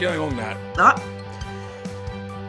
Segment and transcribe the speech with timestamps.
[0.00, 0.56] trycker jag igång det här.
[0.76, 1.00] Ja.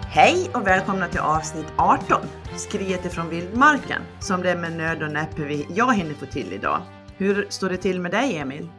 [0.07, 2.21] Hej och välkomna till avsnitt 18,
[2.57, 6.53] Skriet ifrån vildmarken, som det är med nöd och näppe vi, jag hinner få till
[6.53, 6.81] idag.
[7.17, 8.69] Hur står det till med dig Emil?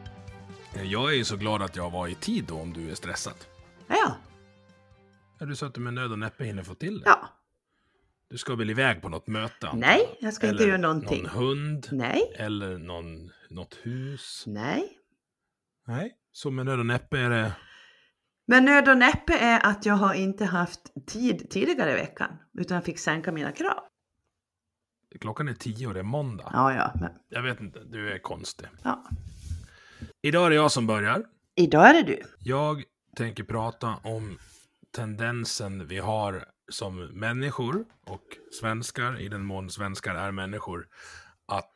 [0.82, 3.34] Jag är ju så glad att jag var i tid då om du är stressad.
[3.88, 4.16] Ja,
[5.40, 7.04] Är du så att du med nöd och näppe hinner få till det?
[7.06, 7.28] ja.
[8.30, 9.70] Du ska väl iväg på något möte?
[9.74, 11.22] Nej, jag ska inte Eller göra någonting.
[11.22, 11.88] någon hund?
[11.92, 14.44] Nej, Eller någon, något hus?
[14.46, 14.88] nej.
[15.86, 17.52] Nej, så med nöd och näppe är det...
[18.46, 22.74] Men nöd och näppe är att jag har inte haft tid tidigare i veckan, utan
[22.74, 23.78] jag fick sänka mina krav.
[25.20, 26.50] Klockan är tio och det är måndag.
[26.52, 28.66] Ja, ja, men Jag vet inte, du är konstig.
[28.82, 29.04] ja.
[30.22, 31.24] Idag är det jag som börjar.
[31.54, 32.22] Idag är det du.
[32.38, 32.82] Jag
[33.16, 34.38] tänker prata om
[34.96, 38.22] tendensen vi har som människor och
[38.60, 40.88] svenskar, i den mån svenskar är människor,
[41.46, 41.74] att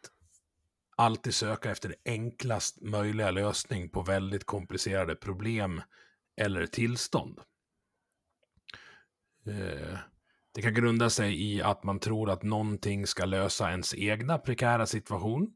[0.97, 5.83] alltid söka efter enklast möjliga lösning på väldigt komplicerade problem
[6.37, 7.41] eller tillstånd.
[9.47, 9.99] Eh,
[10.55, 14.87] Det kan grunda sig i att man tror att någonting ska lösa ens egna prekära
[14.87, 15.51] situation.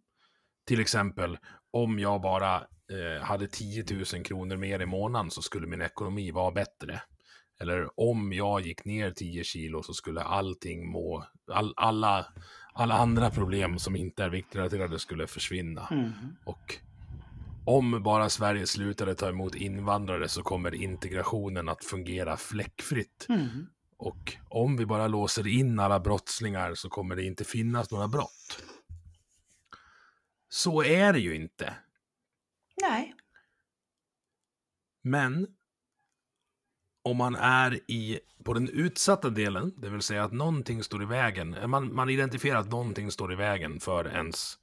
[0.66, 1.38] Till exempel,
[1.70, 6.30] om jag bara eh, hade 10 000 kronor mer i månaden så skulle min ekonomi
[6.30, 7.02] vara bättre.
[7.60, 12.26] Eller om jag gick ner 10 kilo så skulle allting må, all, alla,
[12.72, 15.88] alla andra problem som inte är viktrelaterade skulle försvinna.
[15.90, 16.12] Mm.
[16.44, 16.78] Och
[17.64, 23.26] om bara Sverige slutade ta emot invandrare så kommer integrationen att fungera fläckfritt.
[23.28, 23.66] Mm.
[23.96, 28.62] Och om vi bara låser in alla brottslingar så kommer det inte finnas några brott.
[30.48, 31.74] Så är det ju inte.
[32.82, 33.14] Nej.
[35.02, 35.46] Men
[37.02, 41.06] om man är i, på den utsatta delen, det vill säga att någonting står i
[41.06, 44.58] vägen, man, man identifierar att någonting står i vägen för ens,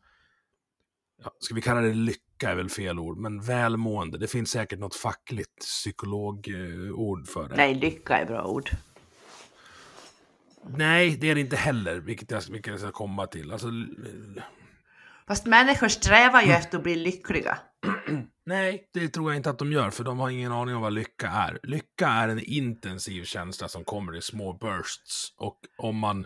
[1.23, 4.17] ja, ska vi kalla det lycka är väl fel ord, men välmående.
[4.17, 7.55] Det finns säkert något fackligt psykologord för det.
[7.55, 8.69] Nej, lycka är bra ord.
[10.69, 13.51] Nej, det är det inte heller, vilket jag, vilket jag ska komma till.
[13.51, 13.67] Alltså,
[15.27, 17.59] Fast människor strävar ju efter att bli lyckliga.
[18.45, 20.93] nej, det tror jag inte att de gör, för de har ingen aning om vad
[20.93, 21.59] lycka är.
[21.63, 25.33] Lycka är en intensiv känsla som kommer i små bursts.
[25.37, 26.25] Och om man,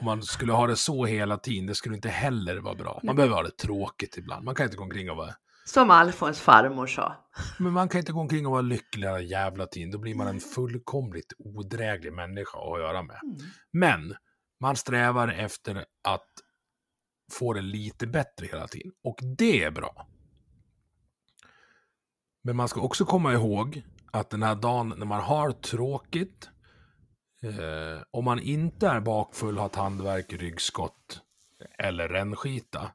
[0.00, 3.00] om man skulle ha det så hela tiden, det skulle inte heller vara bra.
[3.02, 4.44] Man behöver ha det tråkigt ibland.
[4.44, 5.34] Man kan inte gå omkring och vara...
[5.64, 7.16] Som Alfons farmor sa.
[7.58, 9.90] Men man kan inte gå omkring och vara lycklig hela jävla tiden.
[9.90, 13.20] Då blir man en fullkomligt odräglig människa att göra med.
[13.22, 13.36] Mm.
[13.72, 14.16] Men
[14.60, 16.28] man strävar efter att
[17.32, 18.92] få det lite bättre hela tiden.
[19.04, 20.06] Och det är bra.
[22.42, 26.50] Men man ska också komma ihåg att den här dagen när man har tråkigt,
[27.42, 31.20] eh, om man inte är bakfull, har tandvärk, ryggskott
[31.78, 32.90] eller rännskita,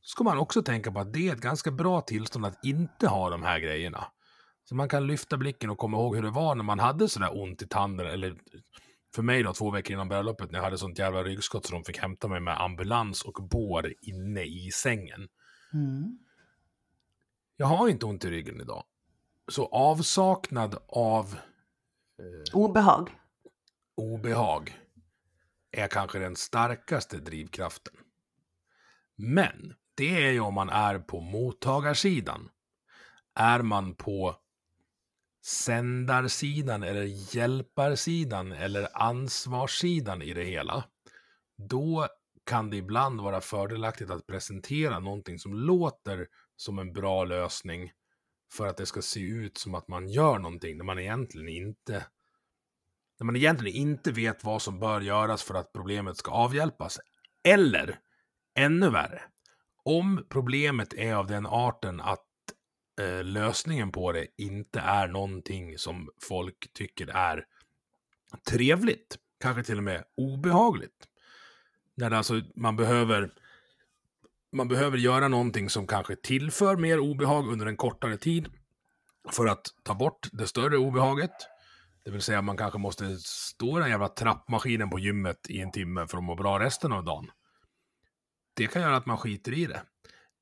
[0.00, 3.08] så ska man också tänka på att det är ett ganska bra tillstånd att inte
[3.08, 4.06] ha de här grejerna.
[4.64, 7.42] Så man kan lyfta blicken och komma ihåg hur det var när man hade sådär
[7.42, 8.36] ont i tanden, eller
[9.14, 11.84] för mig då, två veckor innan bröllopet, när jag hade sånt jävla ryggskott så de
[11.84, 15.28] fick hämta mig med ambulans och bår inne i sängen.
[15.72, 16.18] Mm.
[17.56, 18.84] Jag har inte ont i ryggen idag.
[19.48, 21.36] Så avsaknad av
[22.52, 23.10] Obehag
[24.00, 24.78] obehag
[25.72, 27.94] är kanske den starkaste drivkraften.
[29.16, 32.48] Men det är ju om man är på mottagarsidan.
[33.34, 34.36] Är man på
[35.44, 40.84] sändarsidan eller hjälparsidan eller ansvarssidan i det hela,
[41.68, 42.08] då
[42.46, 47.92] kan det ibland vara fördelaktigt att presentera någonting som låter som en bra lösning
[48.52, 52.06] för att det ska se ut som att man gör någonting när man egentligen inte
[53.20, 57.00] när man egentligen inte vet vad som bör göras för att problemet ska avhjälpas.
[57.44, 57.98] Eller,
[58.54, 59.22] ännu värre,
[59.84, 62.26] om problemet är av den arten att
[63.00, 67.44] eh, lösningen på det inte är någonting som folk tycker är
[68.50, 71.08] trevligt, kanske till och med obehagligt.
[71.94, 73.30] När det alltså, man behöver
[74.52, 78.48] man behöver göra någonting som kanske tillför mer obehag under en kortare tid
[79.30, 81.32] för att ta bort det större obehaget.
[82.04, 85.72] Det vill säga man kanske måste stå i den jävla trappmaskinen på gymmet i en
[85.72, 87.30] timme för att må bra resten av dagen.
[88.54, 89.82] Det kan göra att man skiter i det.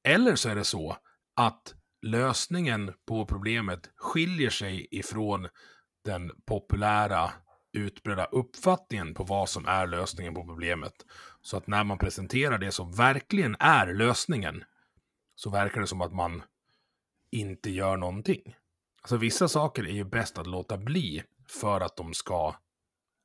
[0.05, 0.96] Eller så är det så
[1.37, 5.49] att lösningen på problemet skiljer sig ifrån
[6.05, 7.32] den populära
[7.72, 10.93] utbredda uppfattningen på vad som är lösningen på problemet.
[11.43, 14.64] Så att när man presenterar det som verkligen är lösningen
[15.34, 16.43] så verkar det som att man
[17.31, 18.56] inte gör någonting.
[19.02, 22.54] Alltså vissa saker är ju bäst att låta bli för att de ska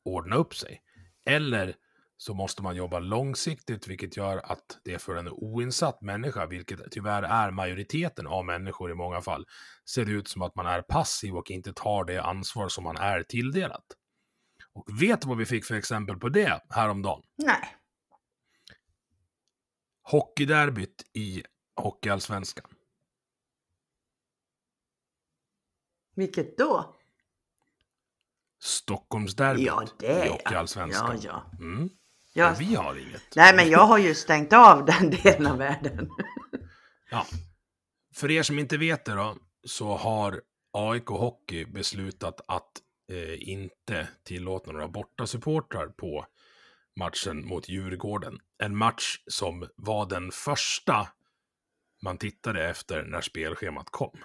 [0.05, 0.81] ordna upp sig.
[1.25, 1.75] Eller
[2.17, 7.23] så måste man jobba långsiktigt, vilket gör att det för en oinsatt människa, vilket tyvärr
[7.23, 9.45] är majoriteten av människor i många fall,
[9.89, 13.23] ser ut som att man är passiv och inte tar det ansvar som man är
[13.23, 13.85] tilldelat.
[14.73, 17.23] Och vet du vad vi fick för exempel på det häromdagen?
[17.35, 17.75] Nej.
[20.03, 21.43] Hockeyderbyt i
[21.75, 22.69] Hockeyallsvenskan.
[26.15, 26.95] Vilket då?
[28.63, 30.30] Stockholmsderbyt Ja, det i.
[30.30, 31.19] Hockeyallsvenskan.
[31.21, 31.65] Ja, ja.
[31.65, 31.89] Mm.
[32.33, 32.50] ja.
[32.50, 33.36] Men vi har inget.
[33.36, 36.10] Nej, men jag har ju stängt av den delen av världen.
[37.10, 37.25] Ja.
[38.15, 40.42] För er som inte vet det då, så har
[40.74, 42.71] AIK Hockey beslutat att
[43.12, 46.25] eh, inte tillåta några bortasupportrar på
[47.00, 48.39] matchen mot Djurgården.
[48.57, 51.07] En match som var den första
[52.01, 54.18] man tittade efter när spelschemat kom.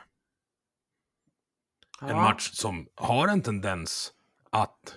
[2.00, 2.16] En Ja.
[2.22, 4.12] match som har en tendens
[4.50, 4.96] att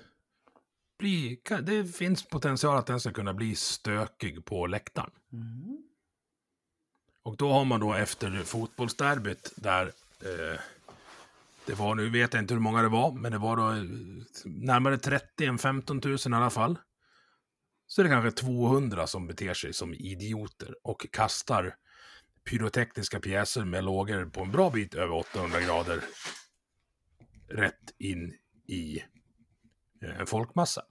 [0.99, 5.11] bli, det finns potential att den ska kunna bli stökig på läktaren.
[5.33, 5.83] Mm.
[7.23, 9.85] Och då har man då efter fotbollsderbyt där
[10.19, 10.59] eh,
[11.65, 13.83] det var, nu vet jag inte hur många det var, men det var då eh,
[14.45, 16.77] närmare 30, en 15 000 i alla fall.
[17.87, 21.75] Så är det kanske 200 som beter sig som idioter och kastar
[22.49, 26.01] pyrotekniska pjäser med lågor på en bra bit över 800 grader
[27.47, 28.33] rätt in
[28.67, 29.03] i
[30.25, 30.81] folkmassa.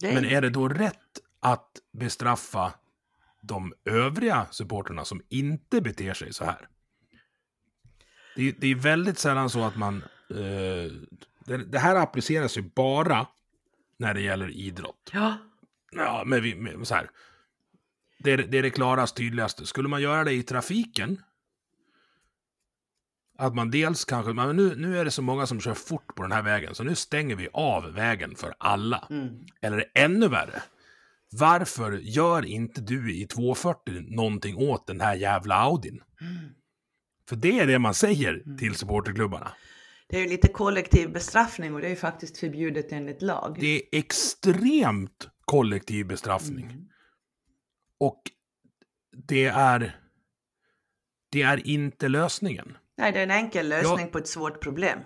[0.00, 0.14] Det är...
[0.14, 2.72] Men är det då rätt att bestraffa
[3.40, 6.68] de övriga supporterna som inte beter sig så här?
[8.36, 10.02] Det, är- det är väldigt sällan så att man...
[10.30, 10.92] Eh,
[11.44, 13.26] det, det här appliceras ju bara
[13.96, 15.10] när det gäller idrott.
[15.12, 15.36] Ja.
[15.92, 17.10] Ja, men vi, men så här.
[18.18, 19.66] Det är, det är det klarast, tydligaste.
[19.66, 21.22] Skulle man göra det i trafiken,
[23.38, 26.22] att man dels kanske, men nu, nu är det så många som kör fort på
[26.22, 29.06] den här vägen, så nu stänger vi av vägen för alla.
[29.10, 29.28] Mm.
[29.60, 30.62] Eller ännu värre,
[31.30, 36.00] varför gör inte du i 240 någonting åt den här jävla Audin?
[37.28, 39.52] För det är det man säger till supporterklubbarna.
[40.08, 43.56] Det är ju lite kollektiv bestraffning och det är ju faktiskt förbjudet enligt lag.
[43.60, 46.64] Det är extremt kollektiv bestraffning.
[46.64, 46.88] Mm.
[47.98, 48.22] Och
[49.28, 50.00] det är,
[51.30, 52.76] det är inte lösningen.
[52.98, 54.98] Nej, det är en enkel lösning på ett svårt problem.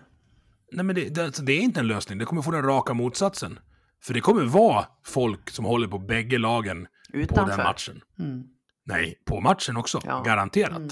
[0.72, 2.18] Nej, men det, det, alltså, det är inte en lösning.
[2.18, 3.58] Det kommer få den raka motsatsen.
[4.02, 7.56] För det kommer vara folk som håller på bägge lagen på Utanför.
[7.56, 8.00] den matchen.
[8.18, 8.42] Mm.
[8.84, 10.00] Nej, på matchen också.
[10.04, 10.22] Ja.
[10.22, 10.76] Garanterat.
[10.76, 10.90] Mm.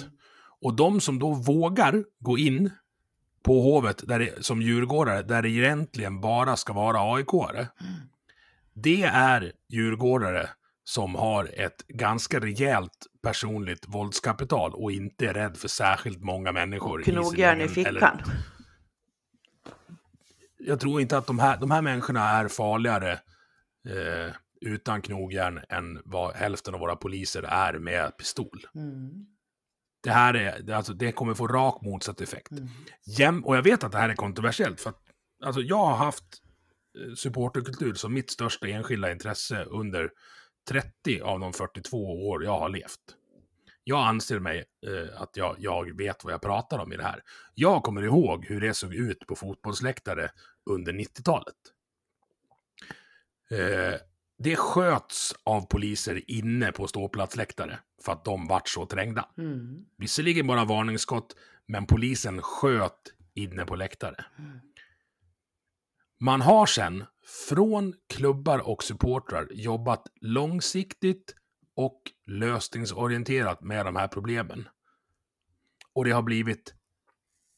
[0.63, 2.71] Och de som då vågar gå in
[3.43, 7.59] på Hovet där det, som djurgårdare, där det egentligen bara ska vara AIK-are.
[7.59, 7.93] Mm.
[8.75, 10.49] Det är djurgårdare
[10.85, 17.03] som har ett ganska rejält personligt våldskapital och inte är rädd för särskilt många människor.
[17.03, 17.97] Knogjärn i fickan.
[17.97, 18.25] eller-
[20.59, 23.13] jag tror inte att de här, de här människorna är farligare
[23.89, 28.67] eh, utan knogjärn än vad hälften av våra poliser är med pistol.
[28.75, 29.27] Mm.
[30.03, 32.51] Det här är, alltså, det kommer få rak motsatt effekt.
[32.51, 32.69] Mm.
[33.19, 35.01] Jäm, och jag vet att det här är kontroversiellt, för att
[35.45, 36.25] alltså, jag har haft
[36.99, 40.11] eh, supporterkultur som mitt största enskilda intresse under
[40.71, 43.17] 30 av de 42 år jag har levt.
[43.85, 47.23] Jag anser mig eh, att jag, jag vet vad jag pratar om i det här.
[47.55, 50.31] Jag kommer ihåg hur det såg ut på fotbollsläktare
[50.71, 51.55] under 90-talet.
[53.51, 54.01] Eh,
[54.39, 59.29] det sköts av poliser inne på ståplatsläktare för att de vart så trängda.
[59.39, 59.85] Mm.
[59.97, 64.25] Visserligen bara varningsskott, men polisen sköt inne på läktare.
[64.39, 64.61] Mm.
[66.23, 67.05] Man har sen
[67.49, 71.35] från klubbar och supportrar jobbat långsiktigt
[71.75, 74.69] och lösningsorienterat med de här problemen.
[75.93, 76.75] Och det har blivit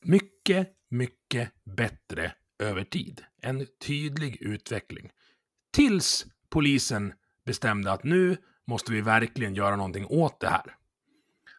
[0.04, 3.24] mycket, mycket bättre över tid.
[3.42, 5.10] En tydlig utveckling.
[5.72, 7.12] Tills polisen
[7.46, 10.76] bestämde att nu måste vi verkligen göra någonting åt det här.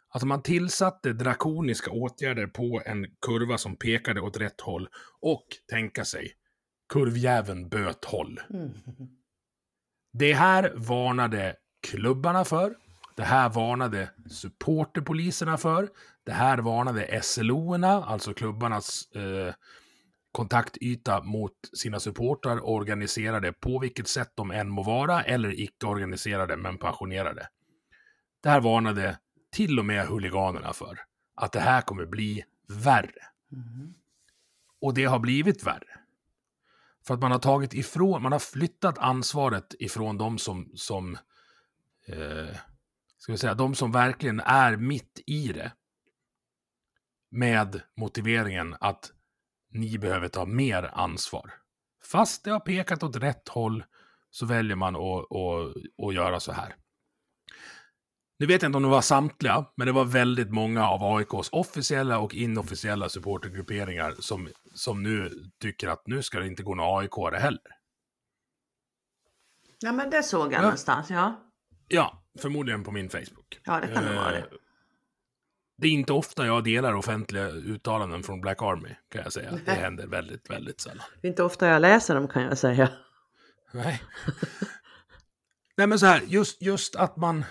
[0.09, 4.89] Alltså man tillsatte drakoniska åtgärder på en kurva som pekade åt rätt håll
[5.21, 6.33] och tänka sig,
[6.89, 8.41] kurvjäveln böt håll.
[8.49, 8.71] Mm.
[10.13, 11.55] Det här varnade
[11.87, 12.75] klubbarna för.
[13.15, 15.89] Det här varnade supporterpoliserna för.
[16.25, 19.53] Det här varnade SLO-erna, alltså klubbarnas eh,
[20.31, 26.77] kontaktyta mot sina supportrar organiserade på vilket sätt de än må vara, eller icke-organiserade men
[26.77, 27.47] passionerade.
[28.43, 29.17] Det här varnade
[29.55, 30.99] till och med huliganerna för.
[31.35, 33.23] Att det här kommer bli värre.
[33.51, 33.93] Mm.
[34.81, 35.99] Och det har blivit värre.
[37.07, 41.17] För att man har tagit ifrån, man har flyttat ansvaret ifrån de som, som
[42.07, 42.55] eh,
[43.17, 45.71] ska vi säga, de som verkligen är mitt i det.
[47.31, 49.11] Med motiveringen att
[49.71, 51.53] ni behöver ta mer ansvar.
[52.11, 53.83] Fast det har pekat åt rätt håll
[54.29, 55.75] så väljer man att, att,
[56.07, 56.75] att göra så här.
[58.43, 61.49] Nu vet jag inte om det var samtliga, men det var väldigt många av AIKs
[61.51, 65.31] officiella och inofficiella supportergrupperingar som, som nu
[65.61, 67.61] tycker att nu ska det inte gå några AIK det heller.
[69.79, 70.61] Ja, men det såg jag Ja.
[70.61, 71.43] någonstans, ja.
[71.87, 73.59] Ja, förmodligen på min Facebook.
[73.63, 74.37] Ja, det kan det vara.
[74.37, 74.43] Eh,
[75.77, 79.51] Det är inte ofta jag delar offentliga uttalanden från Black Army, kan jag säga.
[79.51, 79.75] Det Nej.
[79.75, 81.05] händer väldigt, väldigt sällan.
[81.21, 82.89] Det är inte ofta jag läser dem kan jag säga.
[83.71, 84.03] Nej.
[85.77, 87.45] Nej, men så här, just, just att man...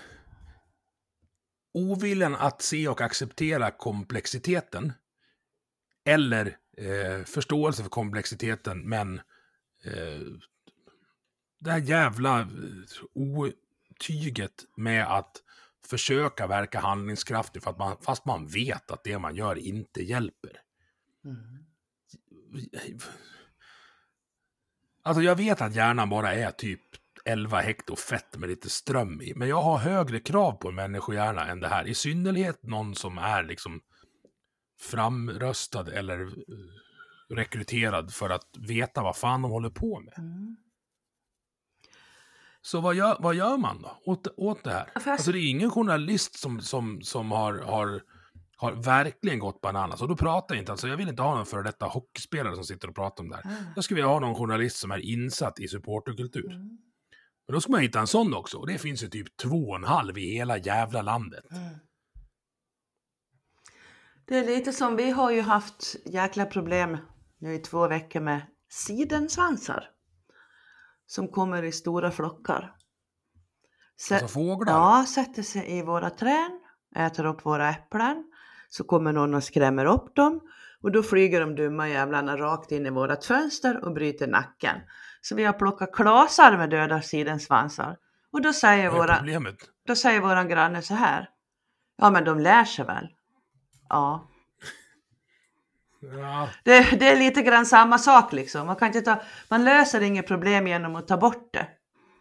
[1.73, 4.93] Oviljan att se och acceptera komplexiteten,
[6.05, 9.21] eller eh, förståelse för komplexiteten, men
[9.83, 10.21] eh,
[11.59, 12.47] det här jävla eh,
[13.13, 15.41] otyget med att
[15.85, 20.61] försöka verka handlingskraftig för att man, fast man vet att det man gör inte hjälper.
[25.03, 26.81] Alltså jag vet att hjärnan bara är typ
[27.25, 29.33] 11 hekto fett med lite ström i.
[29.35, 31.87] Men jag har högre krav på en människohjärna än det här.
[31.87, 33.81] I synnerhet någon som är liksom
[34.81, 40.13] framröstad eller eh, rekryterad för att veta vad fan de håller på med.
[40.17, 40.57] Mm.
[42.61, 44.85] Så vad gör, vad gör man då åt, åt det här?
[44.93, 48.01] Fast- Alltså det är ingen journalist som, som, som har, har,
[48.57, 50.01] har verkligen gått bananas.
[50.01, 52.63] Och då pratar jag inte, alltså jag vill inte ha någon före detta hockeyspelare som
[52.63, 53.55] sitter och pratar om det här.
[53.75, 56.51] Jag skulle vilja ha någon journalist som är insatt i supporterkultur.
[56.53, 56.77] Mm.
[57.47, 58.57] Men då ska man hitta en sån också.
[58.57, 61.45] Och det finns ju typ två och en halv i hela jävla landet.
[64.25, 66.97] Det är lite som vi har ju haft jäkla problem
[67.37, 69.89] nu i två veckor med sidensvansar.
[71.05, 72.75] Som kommer i stora flockar.
[74.09, 74.73] Sä- Alltså fåglar.
[74.73, 76.51] Ja, sätter sig i våra träd,
[76.95, 78.31] äter upp våra äpplen.
[78.69, 80.41] Så kommer någon och skrämmer upp dem.
[80.81, 84.77] Och då flyger de dumma jävlarna rakt in i vårat fönster och bryter nacken.
[85.25, 87.97] Så vi har plockat klasar med döda sidensvansar.
[88.31, 89.55] Och då säger, våra, problemet?
[89.87, 91.29] då säger våran granne så här.
[91.97, 93.07] Ja men de lär sig väl.
[93.89, 94.29] Ja,
[96.19, 98.67] Ja, det, det är lite grann samma sak liksom.
[98.67, 101.67] Man, kan inte ta, man löser inget problem genom att ta bort det.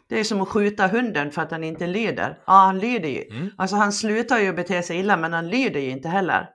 [0.08, 2.38] Det är som att skjuta hunden för att han inte lyder.
[2.46, 3.22] Ja, han lyder ju.
[3.30, 3.50] Mm.
[3.56, 6.48] Alltså han slutar ju bete sig illa men han lyder ju inte heller.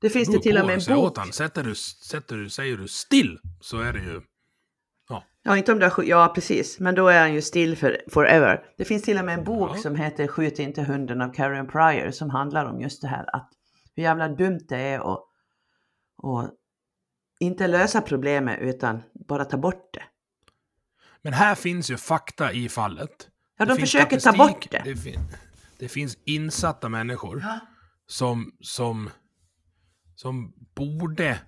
[0.00, 1.34] Det finns det till och med en bok.
[1.34, 4.20] Sätter du, sätter du, säger du still så är det ju...
[5.46, 6.78] Ja, inte om det sk- ja, precis.
[6.80, 8.64] Men då är han ju still för, forever.
[8.76, 9.80] Det finns till och med en bok Ja.
[9.82, 13.50] som heter Skjut inte hunden av Karen Pryor som handlar om just det här att
[13.96, 15.20] hur jävla dumt det är att,
[16.22, 16.50] att
[17.40, 20.02] inte lösa problemet utan bara ta bort det.
[21.22, 23.28] Men här finns ju fakta i fallet.
[23.58, 24.82] Ja, de försöker ta bort det.
[24.84, 25.20] Det, fin-
[25.78, 27.44] det finns insatta människor
[28.06, 29.10] som, som,
[30.14, 31.38] som borde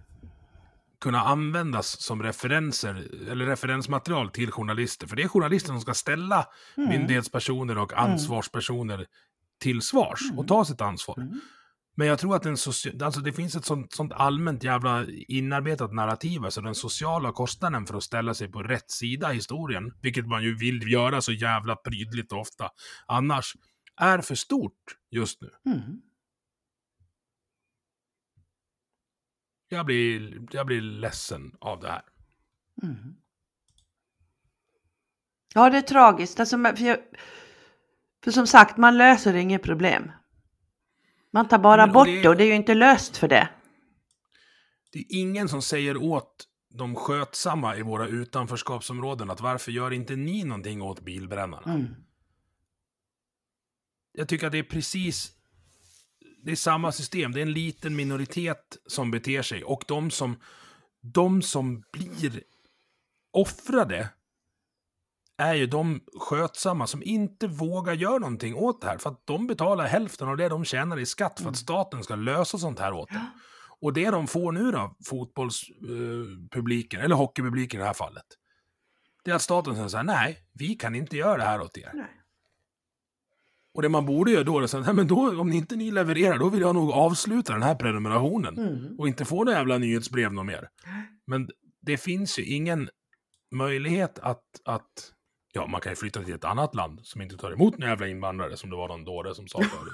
[1.00, 5.06] kunna användas som referenser eller referensmaterial till journalister.
[5.06, 6.88] För det är journalister som ska ställa Mm.
[6.90, 9.06] myndighetspersoner och ansvarspersoner
[9.60, 10.38] till svars Mm.
[10.38, 11.16] och ta sitt ansvar.
[11.98, 12.56] Men jag tror att den
[13.02, 17.96] alltså det finns ett sånt, sånt allmänt jävla inarbetat narrativ, alltså den sociala kostnaden för
[17.96, 21.76] att ställa sig på rätt sida i historien, vilket man ju vill göra så jävla
[21.76, 22.70] prydligt och ofta
[23.06, 23.54] annars,
[24.00, 24.72] är för stort
[25.10, 25.50] just nu.
[25.66, 25.80] Mm.
[29.68, 32.02] Jag blir, jag blir ledsen av det här.
[32.82, 33.16] Mm.
[35.54, 36.40] Ja, det är tragiskt.
[36.40, 36.98] Alltså, för, jag,
[38.24, 40.10] för som sagt, man löser inget problem.
[41.30, 43.48] Man tar bara Men, bort det- det och det är ju inte löst för det.
[44.92, 50.16] Det är ingen som säger åt de skötsamma i våra utanförskapsområden att varför gör inte
[50.16, 51.74] ni någonting åt bilbrännarna?
[51.74, 51.94] Mm.
[54.12, 55.32] jag tycker att det är precis
[56.46, 57.32] det är samma system.
[57.32, 60.36] Det är en liten minoritet som beter sig och de som,
[61.02, 62.42] de som blir
[63.32, 64.08] offrade
[65.38, 68.98] är ju de skötsamma som inte vågar göra någonting åt det här.
[68.98, 72.14] För att de betalar hälften av det de tjänar i skatt för att staten ska
[72.14, 73.30] lösa sånt här åt dem.
[73.80, 78.26] Och det de får nu då, fotbollspubliken, eller hockeypubliken i det här fallet,
[79.24, 81.78] det är att staten säger så här, nej, vi kan inte göra det här åt
[81.78, 81.90] er.
[81.94, 82.25] Nej.
[83.76, 85.76] Och det man borde göra då är att säga, nej men då, om ni inte
[85.76, 88.58] ni levererar, då vill jag nog avsluta den här prenumerationen.
[88.58, 88.98] Mm.
[88.98, 90.68] Och inte få några jävla nyhetsbrev något mer.
[91.26, 91.48] Men
[91.80, 92.88] det finns ju ingen
[93.54, 95.12] möjlighet att, att,
[95.52, 98.08] ja man kan ju flytta till ett annat land som inte tar emot några jävla
[98.08, 99.92] invandrare som det var någon dåre som sa förut.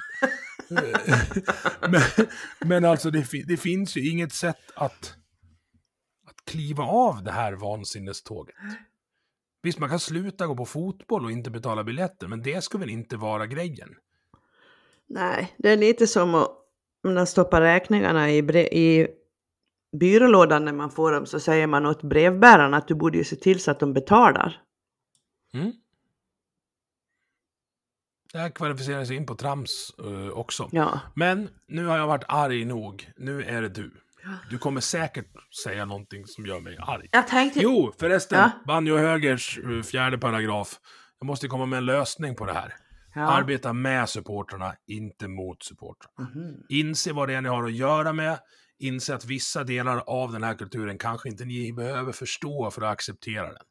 [1.90, 2.26] men,
[2.64, 5.14] men alltså det, det finns ju inget sätt att,
[6.26, 8.56] att kliva av det här vansinneståget.
[9.62, 12.90] Visst, man kan sluta gå på fotboll och inte betala biljetter, men det ska väl
[12.90, 13.88] inte vara grejen?
[15.08, 16.50] Nej, det är lite som att
[17.02, 18.38] när man stoppar räkningarna i,
[18.72, 19.08] i
[20.00, 23.36] byrålådan när man får dem så säger man åt brevbäraren att du borde ju se
[23.36, 24.62] till så att de betalar.
[25.54, 25.72] Mm.
[28.32, 30.68] Det här kvalificerar sig in på trams eh, också.
[30.72, 31.00] Ja.
[31.14, 33.12] Men nu har jag varit arg nog.
[33.16, 33.90] Nu är det du.
[34.50, 35.26] Du kommer säkert
[35.64, 37.08] säga någonting som gör mig arg.
[37.12, 37.60] Jag tänkte...
[37.60, 38.38] Jo, förresten.
[38.38, 38.50] Ja.
[38.66, 40.80] Banjo Högers eh, fjärde paragraf.
[41.18, 42.74] Jag måste komma med en lösning på det här.
[43.14, 43.20] Ja.
[43.20, 46.30] Arbeta med supportrarna, inte mot supportrarna.
[46.34, 46.54] Mhm.
[46.68, 48.38] Inse vad det är ni har att göra med.
[48.78, 52.92] Inse att vissa delar av den här kulturen kanske inte ni behöver förstå för att
[52.92, 53.62] acceptera den.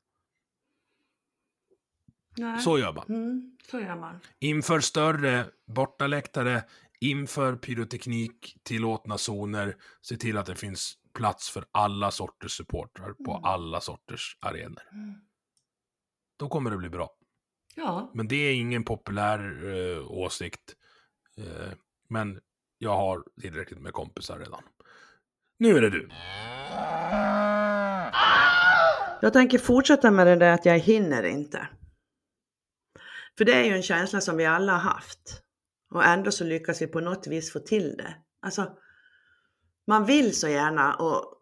[2.38, 2.60] Nej.
[2.60, 3.06] Så gör man.
[3.10, 4.20] Mm, så gör man.
[4.40, 6.64] Inför större bortaläktare,
[7.02, 13.32] inför pyroteknik, tillåtna zoner, se till att det finns plats för alla sorters supportrar på
[13.32, 13.44] Mm.
[13.44, 14.82] alla sorters arenor.
[14.92, 15.16] Mm.
[16.38, 17.10] Då kommer det bli bra.
[17.76, 18.12] Ja.
[18.14, 19.40] Men det är ingen populär
[19.76, 20.76] eh, åsikt.
[21.38, 21.72] Eh,
[22.10, 22.40] men
[22.78, 24.64] jag har tillräckligt med kompisar redan.
[25.60, 26.10] Nu är det du.
[29.22, 31.68] Jag tänker fortsätta med det där att jag hinner inte.
[33.38, 35.42] För det är ju en känsla som vi alla har haft.
[35.92, 38.16] Och ändå så lyckas vi på något vis få till det.
[38.42, 38.78] Alltså,
[39.88, 41.34] man vill så gärna och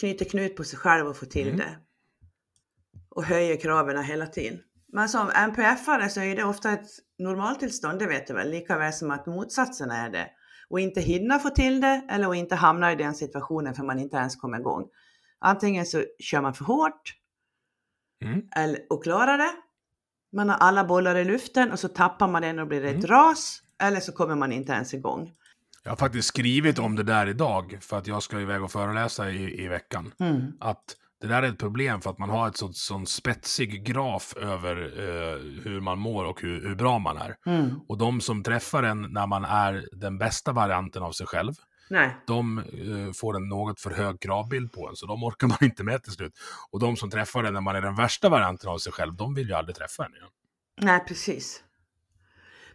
[0.00, 1.58] knyter knut på sig själv och få till Mm.
[1.58, 1.78] det.
[3.08, 4.60] Och höjer kraven hela tiden.
[4.92, 6.86] Men som NPF-are så är det ofta ett
[7.18, 10.30] normaltillstånd, det vet du väl, lika väl som att motsatsen är det.
[10.68, 13.98] Och inte hinna få till det eller att inte hamna i den situationen för man
[13.98, 14.88] inte ens kommer igång.
[15.38, 17.16] Antingen så kör man för hårt
[18.24, 18.42] Mm.
[18.56, 19.50] eller, och klarar det.
[20.32, 23.06] Man har alla bollar i luften och så tappar man den och blir ett Mm.
[23.06, 23.62] ras.
[23.80, 25.32] Eller så kommer man inte ens igång.
[25.82, 29.30] Jag har faktiskt skrivit om det där idag för att jag ska iväg och föreläsa
[29.30, 30.12] i, i veckan.
[30.20, 30.52] Mm.
[30.60, 34.34] Att det där är ett problem för att man har ett sånt, sån spetsig graf
[34.36, 37.36] över eh, hur man mår och hur, hur bra man är.
[37.46, 37.80] Mm.
[37.88, 41.52] Och de som träffar en när man är den bästa varianten av sig själv,
[41.90, 45.58] Nej, de eh, får en något för hög kravbild på en, så de orkar man
[45.64, 46.32] inte med till slut.
[46.70, 49.34] Och de som träffar en när man är den värsta varianten av sig själv, de
[49.34, 50.28] vill ju aldrig träffa en igen.
[50.80, 51.64] nej precis.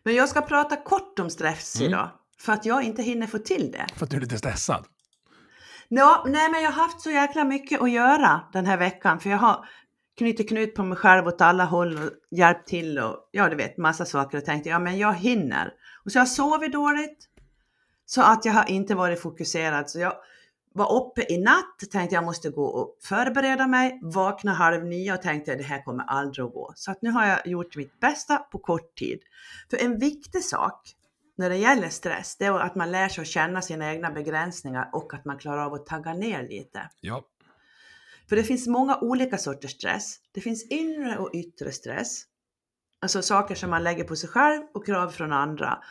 [0.05, 1.89] Men jag ska prata kort om stress Mm.
[1.89, 2.09] idag.
[2.39, 3.85] För att jag inte hinner få till det.
[3.95, 4.85] För att du är lite stressad.
[5.87, 9.19] Ja, nej men jag har haft så jäkla mycket att göra den här veckan.
[9.19, 9.65] För jag har
[10.17, 13.77] knutit knut på mig själv åt alla håll och hjälpt till och ja, du vet
[13.77, 15.73] massa saker och tänkte ja men jag hinner.
[16.05, 17.17] Och så har jag sovit dåligt.
[18.05, 19.89] Så att jag har inte varit fokuserad.
[19.89, 20.13] Så jag
[20.75, 23.99] var uppe i natt, tänkte jag måste gå och förbereda mig.
[24.01, 26.73] Vakna halv nio och tänkte det här kommer aldrig att gå.
[26.75, 29.19] Så att nu har jag gjort mitt bästa på kort tid.
[29.69, 30.95] För en viktig sak
[31.37, 34.89] när det gäller stress, det är att man lär sig att känna sina egna begränsningar
[34.93, 36.89] och att man klarar av att tagga ner lite.
[37.01, 37.25] Ja.
[38.29, 40.19] För det finns många olika sorters stress.
[40.31, 42.23] Det finns inre och yttre stress.
[43.01, 45.83] Alltså saker som man lägger på sig själv och krav från andra.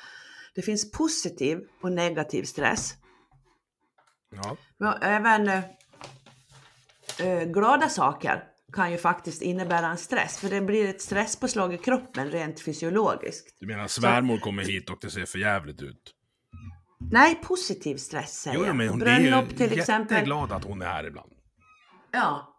[0.54, 2.94] Det finns positiv och negativ stress.
[4.30, 4.56] ja.
[4.92, 5.62] Även eh,
[7.18, 8.42] eh, glada saker
[8.72, 10.38] kan ju faktiskt innebära en stress.
[10.38, 13.56] För det blir ett stresspåslag i kroppen rent fysiologiskt.
[13.60, 16.14] Du menar svärmor kommer hit och det ser för jävligt ut?
[17.12, 18.76] Nej, positiv stress säger Jo, jag.
[18.76, 20.14] men hon är Bröllop ju till exempel.
[20.16, 21.32] jätteglad att hon är här ibland.
[22.12, 22.50] Ja.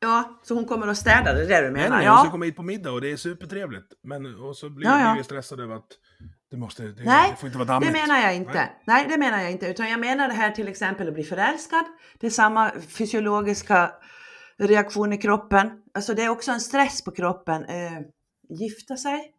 [0.00, 1.96] Ja, så hon kommer att städa, det är det du Nej, menar?
[1.98, 3.86] nej, hon ska komma hit på middag och det är supertrevligt.
[4.02, 5.14] Men och så blir Ja, ja.
[5.18, 5.88] vi stressade över att
[6.50, 7.92] det måste, det, Nej, det får inte vara Det dammigt.
[7.92, 8.52] menar jag inte.
[8.52, 8.70] Nej.
[8.84, 9.06] Nej.
[9.08, 9.66] det menar jag inte.
[9.66, 11.84] Utan jag menar det här till exempel att bli förälskad.
[12.20, 13.90] Det är samma fysiologiska
[14.58, 15.70] reaktion i kroppen.
[15.94, 17.64] Alltså det är också en stress på kroppen.
[17.64, 18.00] Eh,
[18.48, 19.32] gifta sig,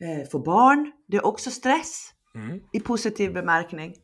[0.00, 0.92] eh, få barn.
[1.08, 2.60] Det är också stress Mm.
[2.72, 3.94] i positiv bemärkning.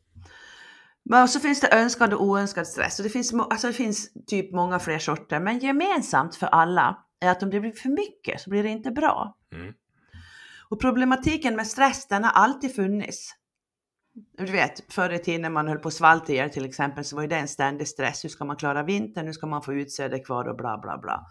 [1.04, 2.98] Men så finns det önskad och oönskad stress.
[2.98, 5.40] Och det, finns, alltså det finns typ många fler sorter.
[5.40, 8.90] Men gemensamt för alla är att om det blir för mycket så blir det inte
[8.90, 9.36] bra.
[9.52, 9.74] Mm.
[10.68, 13.34] Och problematiken med stress, den har alltid funnits.
[14.38, 17.16] Du vet, förr i tiden när man höll på att svalta ihjäl till exempel så
[17.16, 18.24] var ju det en ständig stress.
[18.24, 19.26] Hur ska man klara vintern?
[19.26, 21.26] Hur ska man få utsäde kvar och bla bla bla.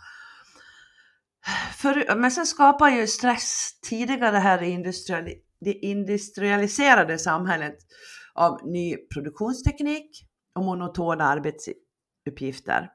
[1.78, 7.78] För, men sen skapar ju stress tidigare här i industriali, det industrialiserade samhället
[8.34, 10.10] av ny produktionsteknik
[10.56, 12.89] och monotona arbetsuppgifter.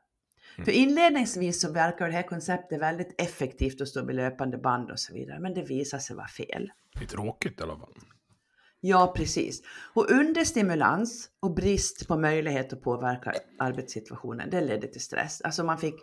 [0.64, 4.98] För inledningsvis så verkar det här konceptet väldigt effektivt att stå vid löpande band och
[4.98, 6.70] så vidare, men det visar sig vara fel.
[6.98, 7.94] Det är tråkigt i alla fall.
[8.82, 9.62] Ja, precis.
[9.94, 15.40] Och understimulans och brist på möjlighet att påverka arbetssituationen, det ledde till stress.
[15.40, 15.94] Alltså man fick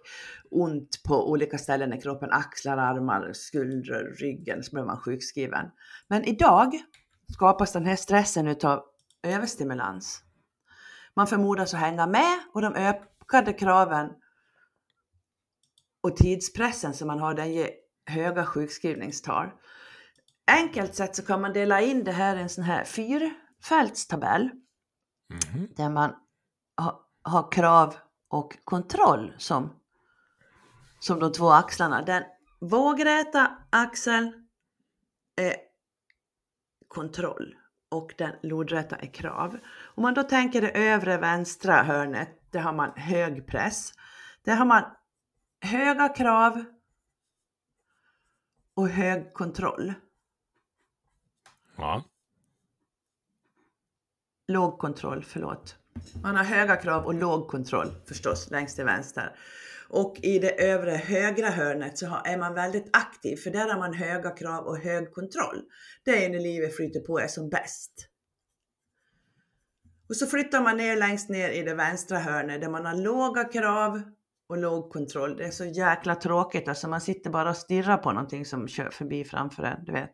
[0.51, 5.65] ont på olika ställen i kroppen, axlar, armar, skuldror, ryggen, så blev man sjukskriven.
[6.07, 6.79] Men idag
[7.33, 8.83] skapas den här stressen utav
[9.23, 10.21] överstimulans.
[11.15, 14.09] Man förmodas att hänga med och de ökade kraven
[16.03, 17.69] och tidspressen som man har, den ger
[18.05, 19.49] höga sjukskrivningstal.
[20.51, 24.49] Enkelt sett så kan man dela in det här i en sån här fyrfältstabell
[25.29, 25.67] Mhm.
[25.75, 26.15] där man
[26.81, 27.95] ha- har krav
[28.29, 29.79] och kontroll som,
[30.99, 32.01] som de två axlarna.
[32.01, 32.23] Den
[32.61, 34.47] vågräta axeln
[35.41, 35.55] är
[36.87, 37.55] kontroll
[37.91, 39.57] och den lodräta är krav.
[39.95, 43.91] Om man då tänker det övre vänstra hörnet, där har man hög press.
[44.43, 44.83] Där har man
[45.67, 46.63] höga krav
[48.73, 49.93] och hög kontroll.
[51.77, 52.03] Ja.
[54.47, 55.75] Låg kontroll, förlåt.
[56.23, 59.35] Man har höga krav och låg kontroll förstås längst till vänster.
[59.89, 63.93] Och i det övre högra hörnet så är man väldigt aktiv för där har man
[63.93, 65.61] höga krav och hög kontroll.
[66.03, 68.09] Det är när livet flyter på är som bäst.
[70.09, 73.43] Och så flyttar man ner längst ner i det vänstra hörnet där man har låga
[73.43, 74.01] krav
[74.47, 75.37] och låg kontroll.
[75.37, 78.89] Det är så jäkla tråkigt, alltså man sitter bara och stirrar på någonting som kör
[78.89, 80.11] förbi framför en, du vet.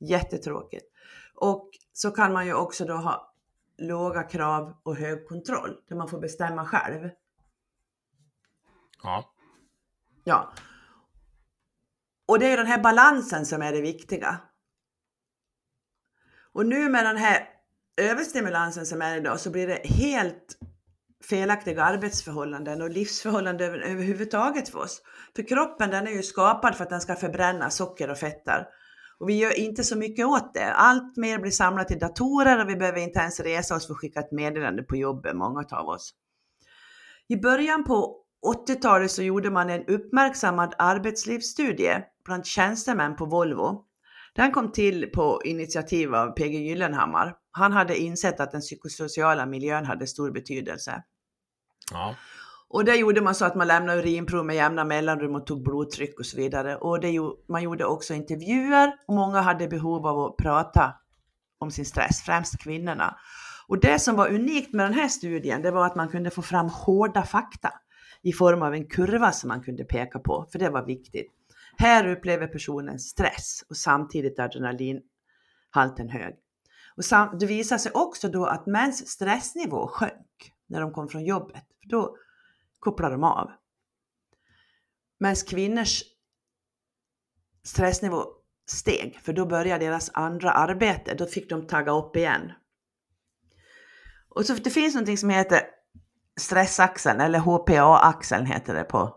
[0.00, 0.86] Jättetråkigt.
[1.34, 3.34] Och så kan man ju också då ha
[3.78, 7.10] låga krav och hög kontroll, där man får bestämma själv.
[9.02, 9.34] Ja.
[10.24, 10.52] Ja.
[12.26, 14.38] Och det är den här balansen som är det viktiga.
[16.52, 17.48] Och nu med den här
[17.96, 20.58] överstimulansen som är idag så blir det helt
[21.24, 25.02] felaktiga arbetsförhållanden och livsförhållanden överhuvudtaget för oss.
[25.36, 28.66] För kroppen den är ju skapad för att den ska förbränna socker och fetter.
[29.20, 30.72] Och vi gör inte så mycket åt det.
[30.72, 34.00] Allt mer blir samlat i datorer och vi behöver inte ens resa oss för att
[34.00, 36.14] skicka ett meddelande på jobbet, många av oss.
[37.28, 38.16] I början på
[38.68, 43.84] 80-talet så gjorde man en uppmärksammad arbetslivsstudie bland tjänstemän på Volvo.
[44.34, 47.34] Den kom till på initiativ av PG Gyllenhammar.
[47.50, 51.02] Han hade insett att den psykosociala miljön hade stor betydelse.
[51.92, 52.14] Ja.
[52.68, 56.18] Och det gjorde man så att man lämnade urinprov med jämna mellanrum och tog blodtryck
[56.18, 56.76] och så vidare.
[56.76, 60.94] Och det, man gjorde också intervjuer och många hade behov av att prata
[61.58, 63.16] om sin stress, främst kvinnorna.
[63.68, 66.42] Och det som var unikt med den här studien, det var att man kunde få
[66.42, 67.72] fram hårda fakta
[68.22, 71.32] i form av en kurva som man kunde peka på, för det var viktigt.
[71.76, 76.34] Här upplever personen stress och samtidigt adrenalinhalten hög.
[77.00, 81.24] Och sam, det visade sig också då att mäns stressnivå sjönk när de kom från
[81.24, 81.64] jobbet.
[81.82, 82.16] För då
[82.78, 83.50] kopplade de av.
[85.20, 86.02] Medan kvinnors
[87.64, 88.24] stressnivå
[88.70, 91.14] steg, för då började deras andra arbete.
[91.14, 92.52] Då fick de tagga upp igen.
[94.28, 95.60] Och så det finns någonting som heter
[96.40, 99.16] stressaxeln, eller HPA-axeln heter det på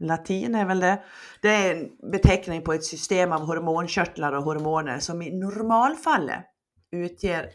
[0.00, 1.02] latin är väl det.
[1.42, 6.50] Det är en beteckning på ett system av hormonkörtlar och hormoner som i normalfallet
[6.94, 7.50] utger,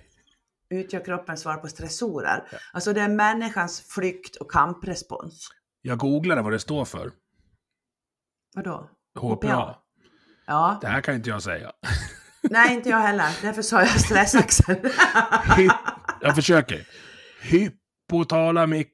[0.70, 2.48] utgör kroppens svar på stressorer.
[2.52, 2.58] Ja.
[2.74, 5.50] Alltså det är människans flykt och kamprespons.
[5.82, 7.12] Jag googlade vad det står för.
[8.56, 8.90] Vadå?
[9.20, 9.76] HPA.
[10.46, 10.78] Ja.
[10.82, 11.72] Det här kan inte jag säga.
[12.42, 13.38] Nej, inte jag heller.
[13.42, 14.80] Därför sa jag stressaxeln.
[16.22, 16.88] jag försöker.
[17.42, 18.88] Hypothalamic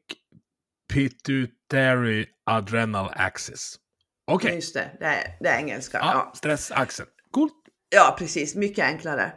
[0.93, 3.79] pituitary adrenal axis.
[4.27, 4.47] Okej.
[4.47, 4.55] Okay.
[4.55, 5.97] Just det, det är, det är engelska.
[5.97, 6.31] Ja, ja.
[6.36, 7.10] stressaxeln.
[7.31, 7.53] Coolt.
[7.89, 8.55] Ja, precis.
[8.55, 9.34] Mycket enklare.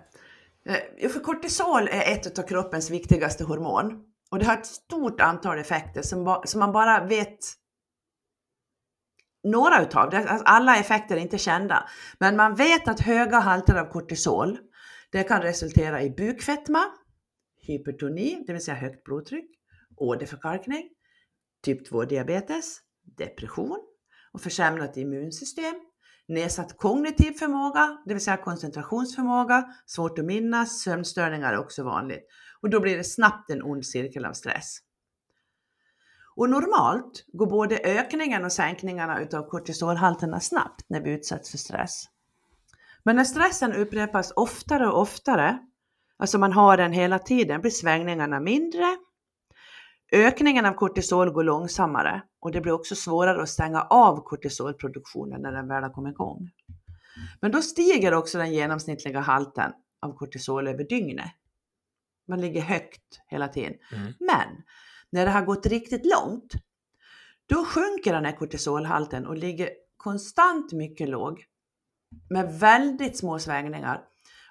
[0.69, 4.05] Eh, för kortisol är ett av kroppens viktigaste hormon.
[4.31, 7.39] Och det har ett stort antal effekter som, som man bara vet
[9.45, 10.11] några utav.
[10.45, 11.89] Alla effekter är inte kända.
[12.19, 14.59] Men man vet att höga halter av kortisol,
[15.13, 16.85] det kan resultera i bukfetma,
[17.67, 19.51] hypertoni, det vill säga högt blodtryck,
[19.97, 20.89] åderförkalkning,
[21.65, 22.79] typ 2 diabetes,
[23.17, 23.79] depression
[24.33, 25.75] och försämrat immunsystem,
[26.29, 32.29] nedsatt kognitiv förmåga, det vill säga koncentrationsförmåga, svårt att minnas, sömnstörningar är också vanligt.
[32.61, 34.79] Och då blir det snabbt en ond cirkel av stress.
[36.37, 42.05] Och normalt går både ökningen och sänkningarna utav kortisolhalterna snabbt när vi utsätts för stress.
[43.03, 45.59] Men när stressen upprepas oftare och oftare,
[46.17, 48.97] alltså man har den hela tiden, blir svängningarna mindre
[50.13, 55.53] Ökningen av kortisol går långsammare och det blir också svårare att stänga av kortisolproduktionen när
[55.53, 56.51] den väl har kommit igång.
[57.41, 61.31] Men då stiger också den genomsnittliga halten av kortisol över dygnet.
[62.29, 63.75] Man ligger högt hela tiden.
[63.93, 64.13] Mm.
[64.21, 64.63] Men
[65.11, 66.53] när det har gått riktigt långt,
[67.47, 71.45] då sjunker den här kortisolhalten och ligger konstant mycket låg
[72.31, 74.01] med väldigt små svängningar.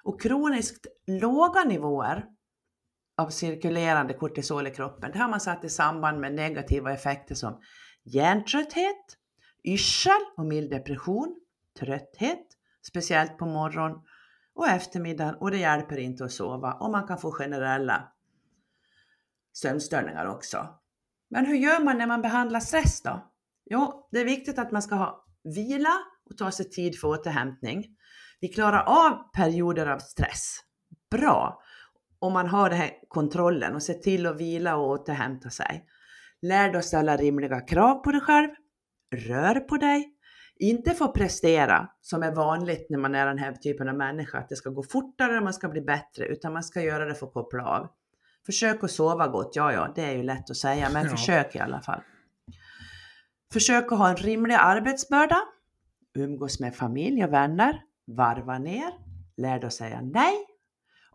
[0.02, 2.24] Och kroniskt låga nivåer
[3.18, 5.10] av cirkulerande kortisol i kroppen.
[5.12, 7.60] Det har man satt i samband med negativa effekter som
[8.04, 9.16] hjärntrötthet,
[9.64, 11.36] yrsel och mild depression,
[11.80, 12.46] trötthet,
[12.88, 13.92] speciellt på morgon
[14.54, 18.08] och eftermiddagen och det hjälper inte att sova och man kan få generella
[19.52, 20.68] sömnstörningar också.
[21.30, 23.32] Men hur gör man när man behandlar stress då?
[23.64, 25.94] Jo, det är viktigt att man ska ha vila
[26.30, 27.84] och ta sig tid för återhämtning.
[28.40, 30.60] Vi klarar av perioder av stress
[31.10, 31.62] bra
[32.18, 35.84] om man har den här kontrollen och ser till att vila och återhämta sig.
[36.42, 38.48] Lär dig att ställa rimliga krav på dig själv.
[39.16, 40.14] Rör på dig.
[40.60, 44.48] Inte få prestera, som är vanligt när man är den här typen av människa, att
[44.48, 47.26] det ska gå fortare och man ska bli bättre, utan man ska göra det för
[47.26, 47.88] att koppla av.
[48.46, 51.10] Försök att sova gott, ja ja, det är ju lätt att säga, men Ja.
[51.10, 52.00] försök i alla fall.
[53.52, 55.36] Försök att ha en rimlig arbetsbörda.
[56.14, 57.82] Umgås med familj och vänner.
[58.06, 58.90] Varva ner.
[59.36, 60.34] Lär dig att säga nej.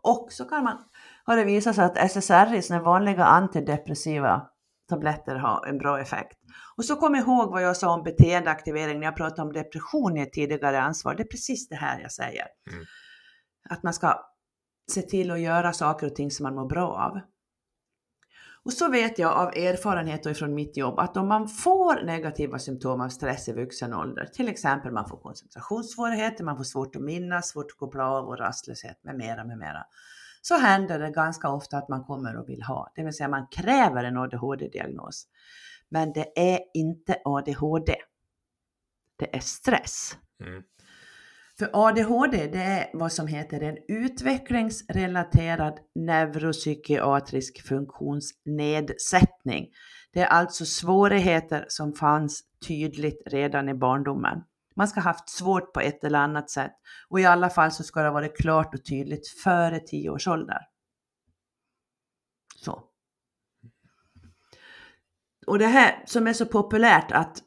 [0.04, 0.84] Och så kan man,
[1.24, 4.46] har det visat sig att SSRI, såna vanliga antidepressiva
[4.88, 6.38] tabletter, har en bra effekt.
[6.76, 10.20] Och så kom ihåg vad jag sa om beteendeaktivering när jag pratade om depression i
[10.20, 11.14] ett tidigare ansvar.
[11.14, 12.46] Det är precis det här jag säger.
[12.72, 12.84] Mm.
[13.70, 14.20] Att man ska
[14.92, 17.20] se till att göra saker och ting som man mår bra av.
[18.64, 23.00] Och så vet jag av erfarenhet och mitt jobb att om man får negativa symptom
[23.00, 27.48] av stress i vuxen ålder, till exempel man får koncentrationssvårigheter, man får svårt att minnas,
[27.48, 29.86] svårt att koppla av och rastlöshet med mera, med mera,
[30.42, 33.46] så händer det ganska ofta att man kommer och vill ha, det vill säga man
[33.46, 35.26] kräver en ADHD-diagnos.
[35.88, 37.94] Men det är inte ADHD.
[39.16, 40.18] Det är stress.
[40.40, 40.62] Mm.
[41.58, 49.68] För ADHD det är vad som heter en utvecklingsrelaterad neuropsykiatrisk funktionsnedsättning.
[50.12, 54.42] Det är alltså svårigheter som fanns tydligt redan i barndomen.
[54.76, 56.72] Man ska ha haft svårt på ett eller annat sätt
[57.08, 60.28] och i alla fall så ska det ha varit klart och tydligt före 10 års
[60.28, 60.58] ålder.
[62.56, 62.82] Så.
[65.46, 67.42] Och det här som är så populärt att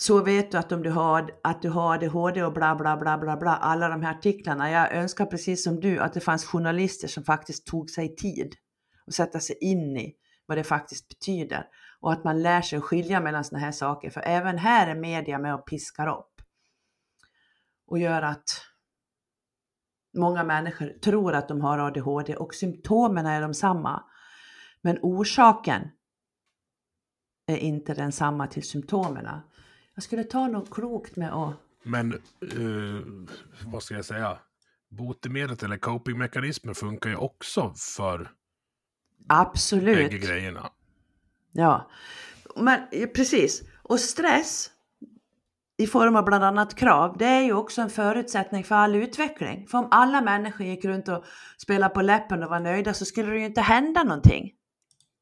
[0.00, 3.18] så vet du att om du har, att du har ADHD och bla bla bla
[3.18, 4.70] bla bla, alla de här artiklarna.
[4.70, 8.54] Jag önskar precis som du att det fanns journalister som faktiskt tog sig tid
[9.06, 10.14] och sätta sig in i
[10.46, 11.66] vad det faktiskt betyder
[12.00, 14.10] och att man lär sig skilja mellan sådana här saker.
[14.10, 16.42] För även här är media med och piskar upp
[17.86, 18.48] och gör att
[20.18, 24.02] många människor tror att de har ADHD och symptomen är de samma.
[24.82, 25.82] Men orsaken
[27.46, 29.28] är inte densamma till symptomen.
[29.98, 31.54] Jag skulle ta något klokt med att...
[31.82, 33.28] Men, eh,
[33.66, 34.38] vad ska jag säga?
[34.88, 38.30] Botemedlet eller copingmekanismer funkar ju också för bägge
[39.28, 40.10] Absolut.
[40.10, 40.70] grejerna.
[41.52, 41.90] Ja,
[42.56, 42.80] men
[43.14, 43.62] precis.
[43.82, 44.70] Och stress
[45.76, 49.66] i form av bland annat krav, det är ju också en förutsättning för all utveckling.
[49.66, 51.24] För om alla människor gick runt och
[51.56, 54.52] spelade på läppen och var nöjda så skulle det ju inte hända någonting.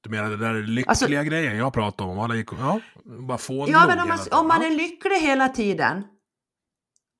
[0.07, 2.19] Du menar det där lyckliga Alltså- grejen jag pratade om?
[2.19, 6.05] Alla gick, ja, bara få Ja, men om man, om man är lycklig hela tiden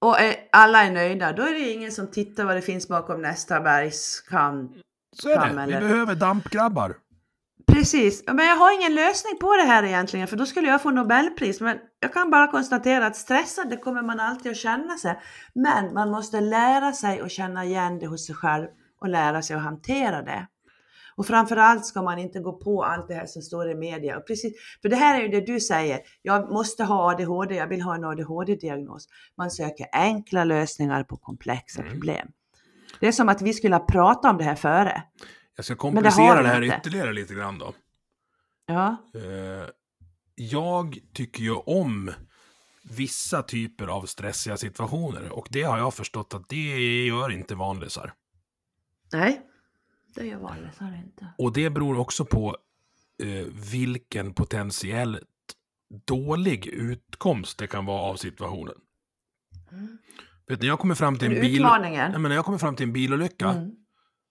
[0.01, 3.23] och är, alla är nöjda, då är det ingen som tittar vad det finns bakom
[3.23, 4.73] nästa bergskant.
[5.17, 5.41] Så är det.
[5.41, 5.81] fram, Vi eller?
[5.81, 6.97] behöver dampgrabbar.
[7.73, 10.91] Precis, men jag har ingen lösning på det här egentligen, för då skulle jag få
[10.91, 11.61] Nobelpris.
[11.61, 15.21] Men jag kan bara konstatera att stressad, det kommer man alltid att känna sig.
[15.55, 18.67] Men man måste lära sig att känna igen det hos sig själv
[19.01, 20.47] och lära sig att hantera det.
[21.17, 24.19] Och framförallt ska man inte gå på allt det här som står i media.
[24.19, 27.67] Och precis, för det här är ju det du säger, jag måste ha ADHD, jag
[27.67, 29.09] vill ha en ADHD-diagnos.
[29.37, 31.93] Man söker enkla lösningar på komplexa Mm.
[31.93, 32.29] problem.
[33.01, 35.03] Det är som att vi skulle ha pratat om det här före.
[35.57, 36.77] Jag ska det komplicera vi det, här inte.
[36.77, 37.73] ytterligare lite grann då.
[38.67, 39.69] Ja, Eh,
[40.35, 42.11] jag tycker ju om
[42.83, 48.13] vissa typer av stressiga situationer och det har jag förstått att det gör inte vanlisar.
[49.13, 49.41] nej,
[50.17, 51.27] det gör vanlisar inte.
[51.39, 52.57] Och det beror också på
[53.23, 55.23] eh, vilken potentiellt
[56.07, 58.75] dålig utkomst det kan vara av situationen.
[59.73, 59.99] Mm.
[60.49, 61.55] Vet ni, jag kommer fram till en bil...
[61.61, 62.11] Utmaningen.
[62.11, 63.77] Nej, men när jag kommer fram till en bilolycka, Mm.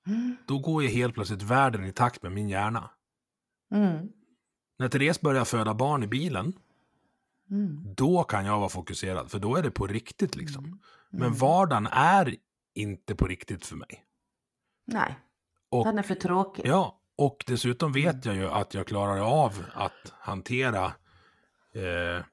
[0.08, 0.38] Mm.
[0.48, 2.90] då går ju helt plötsligt världen i takt med min hjärna.
[3.74, 4.08] Mm.
[4.80, 6.54] När Therese börjar föda barn i bilen,
[7.52, 7.94] Mm.
[7.96, 10.66] då kan jag vara fokuserad, för då är det på riktigt liksom.
[10.66, 10.80] Mm.
[11.10, 12.36] Men vardagen är
[12.76, 14.06] inte på riktigt för mig.
[14.88, 15.20] Nej,
[15.80, 16.66] Och, den är för tråkig.
[16.66, 20.86] ja, och dessutom vet jag ju att jag klarar av att hantera
[21.76, 22.24] eh,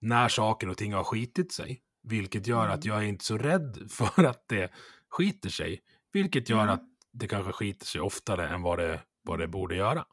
[0.00, 1.80] när saker och ting har skitit sig.
[2.02, 2.74] Vilket gör Mm.
[2.78, 4.70] att jag är inte så rädd för att det
[5.08, 5.80] skiter sig.
[6.12, 6.74] Vilket gör Mm.
[6.74, 6.82] att
[7.12, 10.04] det kanske skiter sig oftare än vad det, vad det borde göra.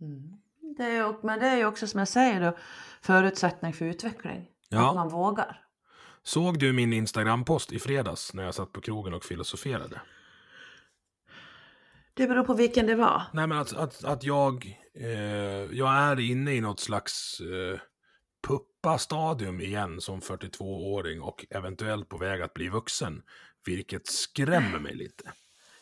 [0.00, 0.32] Mm.
[0.76, 2.56] Det är, men det är ju också som jag säger då,
[3.02, 4.46] förutsättning för utveckling.
[4.68, 4.88] Ja.
[4.88, 5.62] Att man vågar.
[6.22, 10.00] Såg du min Instagram-post i fredags när jag satt på krogen och filosoferade?
[12.16, 13.22] Det beror på vilken det var.
[13.32, 17.80] Nej, men att, att, att jag, eh, jag är inne i något slags eh,
[18.48, 23.22] puppa-stadium igen som 42-åring och eventuellt på väg att bli vuxen.
[23.66, 25.32] Vilket skrämmer mig lite.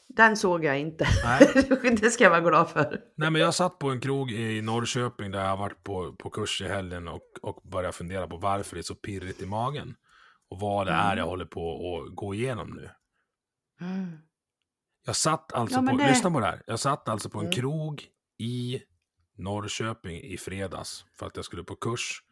[0.09, 1.07] Den såg jag inte.
[1.25, 1.69] Nej.
[2.01, 3.01] det ska jag vara glad för.
[3.17, 6.63] Nej, men jag satt på en krog i Norrköping där jag varit på, på kurs
[6.63, 9.95] i helgen och, och började fundera på varför det är så pirrigt i magen.
[10.51, 11.19] Och vad det är Mm.
[11.19, 12.91] jag håller på att gå igenom nu.
[13.81, 14.19] Mm.
[15.05, 16.63] Jag satt alltså Ja, på, det- lyssna på det här.
[16.67, 17.53] Jag satt alltså på en Mm.
[17.55, 18.07] krog
[18.39, 18.83] i
[19.37, 22.23] Norrköping i fredags för att jag skulle på kurs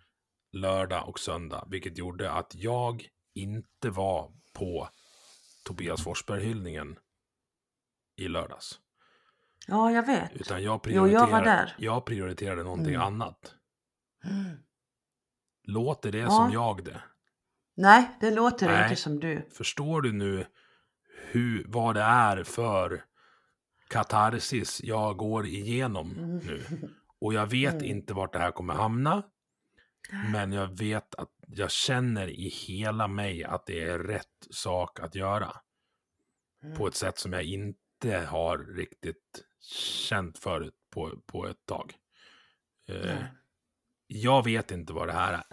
[0.52, 4.88] lördag och söndag, vilket gjorde att jag inte var på
[5.64, 6.98] Tobias Forsberg-hyllningen
[8.16, 8.80] i lördags.
[9.66, 10.32] Ja, jag vet.
[10.32, 11.74] Utan jag Jo, prioriterade, jag var där.
[11.78, 13.06] jag prioriterade någonting Mm.
[13.06, 13.54] annat.
[14.24, 14.56] Mm.
[15.64, 16.30] Låter det Ja.
[16.30, 17.02] som jag det?
[17.76, 18.82] Nej, det låter Nej.
[18.82, 19.48] inte som du.
[19.56, 20.46] Förstår du nu
[21.30, 23.04] hur, vad det är för
[23.88, 26.62] katarsis jag går igenom nu?
[27.20, 27.84] Och jag vet Mm.
[27.84, 29.22] inte vart det här kommer hamna.
[30.32, 35.14] Men jag vet att jag känner i hela mig att det är rätt sak att
[35.14, 35.56] göra.
[36.62, 36.76] Mm.
[36.78, 39.44] På ett sätt som jag inte har riktigt
[40.08, 41.94] känt förut på, på ett tag.
[42.88, 43.24] Eh,
[44.06, 45.44] jag vet inte vad det här är.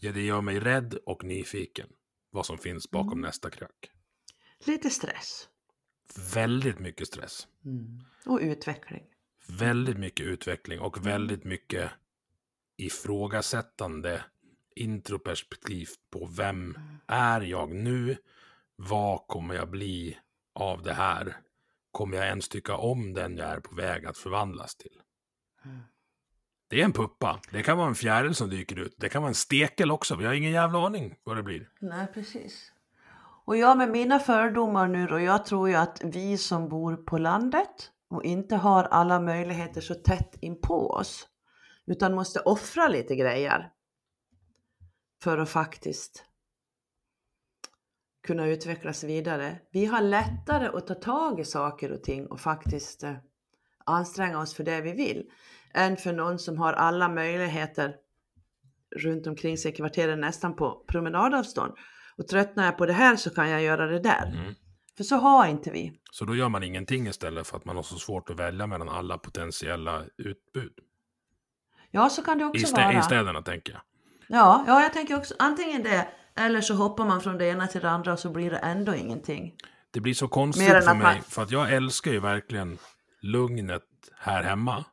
[0.00, 1.88] Ja, det gör mig rädd och nyfiken.
[2.30, 3.20] Vad som finns bakom Mm.
[3.20, 3.90] nästa krök.
[4.66, 5.48] Lite stress.
[6.34, 7.48] Väldigt mycket stress.
[8.26, 9.04] Och utveckling.
[9.48, 10.86] Väldigt mycket utveckling Mm.
[10.86, 11.90] och väldigt mycket
[12.76, 14.24] ifrågasättande
[14.76, 16.98] introperspektiv på vem Mm.
[17.06, 18.16] är jag nu?
[18.76, 20.18] Vad kommer jag bli
[20.54, 21.36] av det här?
[21.90, 25.00] Kommer jag ens tycka om den jag är på väg att förvandlas till?
[25.64, 25.80] Mm.
[26.68, 27.40] Det är en puppa.
[27.52, 28.94] Det kan vara en fjäril som dyker ut.
[28.98, 30.16] Det kan vara en stekel också.
[30.16, 31.70] Vi har ingen jävla aning vad det blir.
[31.80, 32.72] Nej, precis.
[33.44, 37.18] Och jag med mina fördomar nu då, jag tror ju att vi som bor på
[37.18, 41.28] landet och inte har alla möjligheter så tätt in på oss,
[41.86, 43.70] utan måste offra lite grejer
[45.22, 46.24] för att faktiskt
[48.26, 49.60] kunna utvecklas vidare.
[49.70, 53.16] Vi har lättare att ta tag i saker och ting och faktiskt eh,
[53.84, 55.30] anstränga oss för det vi vill,
[55.74, 57.96] än för någon som har alla möjligheter
[58.96, 61.72] runt omkring sig i kvarteren nästan på promenadavstånd.
[62.18, 64.26] Och tröttnar jag på det här så kan jag göra det där.
[64.26, 64.54] Mm.
[64.96, 66.00] För så har inte vi.
[66.12, 68.88] Så då gör man ingenting istället för att man har så svårt att välja mellan
[68.88, 70.72] alla potentiella utbud.
[71.90, 72.98] Ja, så kan det I, också stä- vara.
[72.98, 73.82] I städerna tänker jag.
[74.28, 77.80] Ja, ja, jag tänker också antingen det eller så hoppar man från det ena till
[77.80, 79.54] det andra och så blir det ändå ingenting.
[79.90, 81.02] Det blir så konstigt för mig.
[81.14, 82.78] man- För att jag älskar ju verkligen
[83.20, 83.82] lugnet
[84.18, 84.84] här hemma.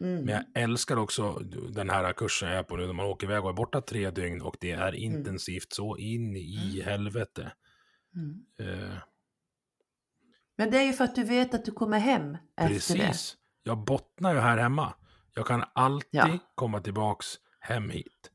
[0.00, 0.24] Mm.
[0.24, 1.32] Men jag älskar också
[1.74, 2.86] den här kursen jag är på nu.
[2.86, 6.36] När man åker iväg och är borta tre dygn och det är intensivt så in
[6.36, 7.52] i helvete.
[8.14, 8.44] Mm.
[8.60, 8.94] Eh,
[10.58, 13.00] Men det är ju för att du vet att du kommer hem efter det.
[13.06, 13.36] precis.
[13.62, 14.94] Jag bottnar ju här hemma.
[15.34, 16.38] Jag kan alltid Ja.
[16.54, 17.26] komma tillbaks
[17.60, 18.30] hem hit.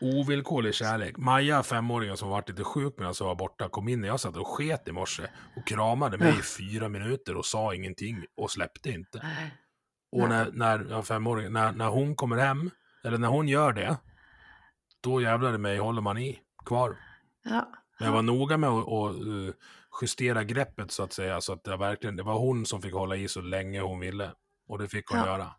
[0.00, 1.16] Ovillkorlig kärlek.
[1.16, 4.36] Maja, femåringen som varit lite sjuk medan jag var borta, kom in när jag satt
[4.36, 5.22] och sket i morse
[5.56, 9.20] och kramade mig i fyra minuter och sa ingenting och släppte inte.
[9.22, 9.54] Nej.
[10.22, 12.70] Och när, när, ja, femåringen, när, när hon kommer hem,
[13.04, 13.96] eller när hon gör det,
[15.00, 16.96] då jävlar i mig håller man i kvar.
[17.44, 17.68] Ja.
[17.98, 19.54] Men jag var noga med att, att eh,
[20.02, 23.16] justera greppet så att säga, så att det, verkligen, det var hon som fick hålla
[23.16, 24.32] i så länge hon ville.
[24.68, 25.26] Och det fick hon Ja.
[25.26, 25.50] göra.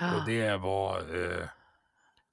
[0.00, 0.16] Ja.
[0.20, 1.48] Och det var eh,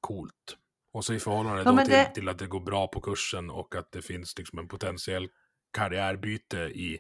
[0.02, 0.58] coolt.
[0.94, 3.76] Och så i förhållande Ja, till, det- till att det går bra på kursen och
[3.76, 5.30] att det finns liksom en potentiell
[5.78, 7.00] karriärbyte i,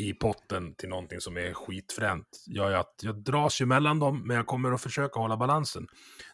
[0.00, 2.26] i potten till någonting som är skitfränt.
[2.46, 5.86] Gör ju att jag dras ju mellan dem, men jag kommer att försöka hålla balansen.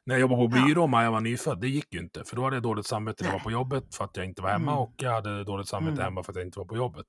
[0.07, 2.25] När jag jobbade på byrå och Maja var nyfödd, det gick ju inte.
[2.25, 4.43] För då hade jag dåligt samvete när jag var på jobbet för att jag inte
[4.43, 4.83] var hemma Mm.
[4.83, 6.05] och jag hade dåligt samvete Mm.
[6.05, 7.07] hemma för att jag inte var på jobbet.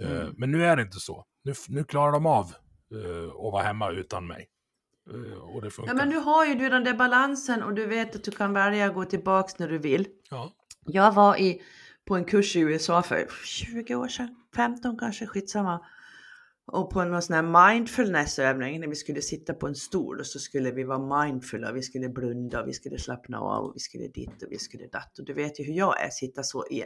[0.00, 0.34] Eh, Mm.
[0.36, 1.24] Men nu är det inte så.
[1.44, 2.44] Nu, nu klarar de av
[2.94, 4.46] eh, att vara hemma utan mig.
[5.54, 5.92] Och det funkar.
[5.92, 8.52] ja, men nu har ju du den där balansen och du vet att du kan
[8.52, 10.06] välja att gå tillbaks när du vill.
[10.30, 10.52] Ja.
[10.86, 11.62] Jag var i,
[12.08, 15.80] på en kurs i USA för 20 år sedan, 15 kanske, skitsamma.
[16.66, 20.38] Och på någon sån här mindfulnessövning när vi skulle sitta på en stol och så
[20.38, 24.42] skulle vi vara mindfulla, vi skulle blunda, vi skulle slappna av och vi skulle dit
[24.42, 25.18] och vi skulle datt.
[25.18, 26.80] Och du vet ju hur jag är, sitta så i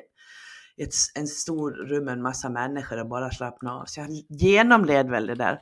[0.77, 3.85] ett, en stor rum med en massa människor och bara slappna av.
[3.87, 5.59] Så jag genomled väl det där.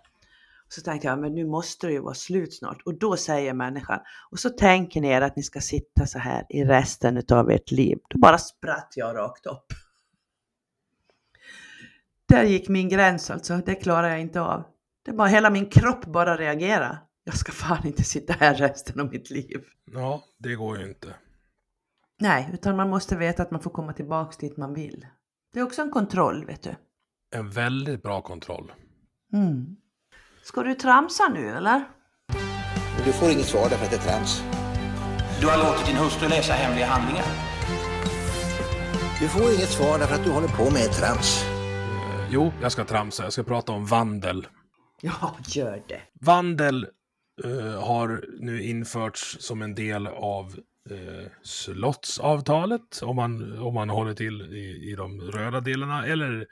[0.69, 2.83] Så tänkte jag, men nu måste det ju vara slut snart.
[2.85, 3.99] Och då säger människan,
[4.31, 7.71] och så tänker ni er att ni ska sitta så här i resten av ert
[7.71, 7.99] liv.
[8.11, 9.67] Då bara spratt jag rakt upp.
[12.31, 14.65] Där gick min gräns alltså, det klarar jag inte av.
[15.05, 16.99] Det är bara hela min kropp bara reagera.
[17.25, 19.61] Jag ska fan inte sitta här resten av mitt liv.
[19.93, 21.15] ja, det går ju inte.
[22.21, 25.07] Nej, utan man måste veta att man får komma tillbaks dit man vill.
[25.53, 26.75] Det är också en kontroll, vet du.
[27.37, 28.73] En väldigt bra kontroll.
[29.33, 29.77] Mm.
[30.43, 31.85] Ska du tramsa nu eller?
[33.05, 34.43] Du får inget svar därför att det är trams.
[35.41, 37.27] Du har låtit din hustru läsa hemliga handlingar.
[39.21, 41.60] Du får inget svar därför att du håller på med trams.
[42.33, 43.23] Jo, jag ska tramsa.
[43.23, 44.47] Jag ska prata om vandel.
[45.01, 46.01] Ja, gör det.
[46.21, 46.87] Vandel
[47.45, 50.61] eh, har nu införts som en del av
[50.91, 56.47] eh, slottsavtalet, om man, om man håller till i, i de röda delarna, eller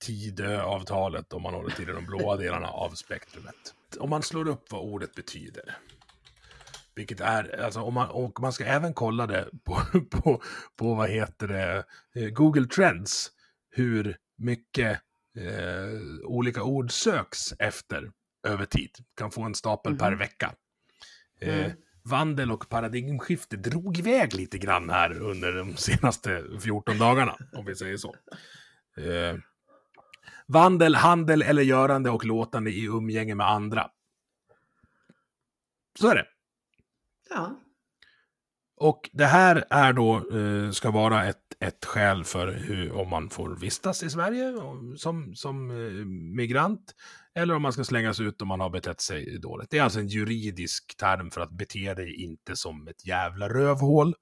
[0.00, 3.74] Tidöavtalet om man håller till i de blåa delarna av spektrumet.
[3.98, 5.76] Om man slår upp vad ordet betyder.
[6.94, 10.42] Vilket är, alltså om man, och man ska även kolla det på, på,
[10.76, 11.84] på vad heter det,
[12.14, 13.30] eh, Google Trends,
[13.70, 15.00] hur mycket
[15.36, 18.12] eh, olika ord söks efter
[18.48, 18.90] över tid.
[19.16, 20.18] Kan få en stapel per Mhm.
[20.18, 20.54] vecka.
[21.40, 21.72] Eh, Mm.
[22.02, 27.74] Vandel och paradigmskifte drog iväg lite grann här under de senaste 14 dagarna, om vi
[27.74, 28.14] säger så.
[28.96, 29.36] Eh,
[30.46, 33.90] vandel, handel eller görande och låtande i umgänge med andra.
[35.98, 36.26] Så är det.
[37.30, 37.60] Ja.
[38.76, 43.30] Och det här är då, eh, ska vara ett, ett skäl för hur, om man
[43.30, 44.52] får vistas i Sverige
[44.96, 46.04] som, som eh,
[46.36, 46.94] migrant,
[47.34, 49.70] eller om man ska slängas ut om man har betett sig dåligt.
[49.70, 54.14] Det är alltså en juridisk term för att bete dig inte som ett jävla rövhål.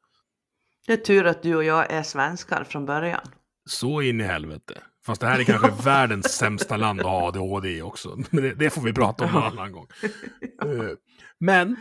[0.86, 3.26] Det är tur att du och jag är svenskar från början.
[3.66, 4.82] Så in i helvete.
[5.07, 8.18] Fast det här är kanske världens sämsta land att ha ADHD i också.
[8.30, 9.86] Men det, det får vi prata om någon annan gång.
[10.62, 10.91] Eh,
[11.39, 11.76] Men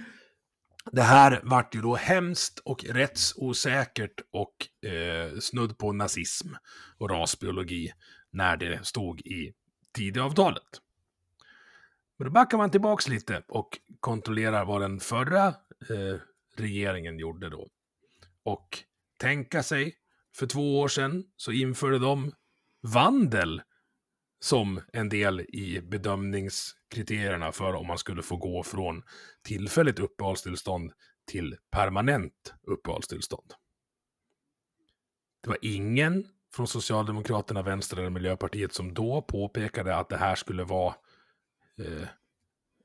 [0.92, 6.48] det här vart ju då hemskt och rättsosäkert och eh, snudd på nazism
[6.98, 7.92] och rasbiologi
[8.32, 9.54] när det stod i
[9.94, 10.82] Tidöavtalet.
[12.18, 13.70] Men då backar man tillbaks lite och
[14.00, 16.20] kontrollerar vad den förra eh,
[16.56, 17.70] regeringen gjorde då.
[18.44, 18.80] Och
[19.18, 19.96] tänka sig,
[20.36, 22.32] för två år sedan så införde de
[22.82, 23.62] vandel
[24.40, 29.04] som en del i bedömningskriterierna för om man skulle få gå från
[29.44, 30.92] tillfälligt uppehållstillstånd
[31.26, 33.54] till permanent uppehållstillstånd.
[35.42, 40.64] Det var ingen från Socialdemokraterna, Vänster eller Miljöpartiet som då påpekade att det här skulle
[40.64, 40.96] vara
[41.78, 42.08] eh,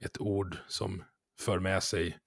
[0.00, 1.04] ett ord som
[1.40, 2.18] för med sig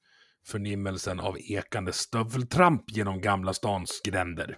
[0.46, 4.58] förnimmelsen av ekande stöveltramp genom Gamla stans gränder.